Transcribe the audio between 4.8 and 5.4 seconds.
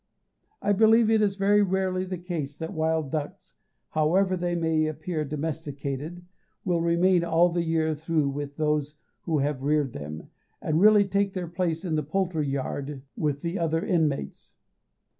appear